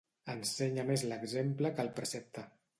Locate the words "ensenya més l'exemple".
0.35-1.73